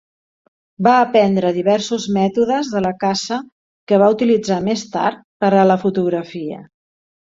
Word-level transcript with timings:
Va 0.87 0.93
aprendre 1.01 1.51
diversos 1.57 2.07
mètodes 2.17 2.73
de 2.77 2.83
la 2.87 2.95
caça 3.05 3.41
que 3.93 4.03
va 4.07 4.11
utilitzar 4.19 4.61
més 4.73 4.89
tard 4.99 5.25
per 5.43 5.55
a 5.65 5.71
la 5.73 5.83
fotografia. 5.89 6.65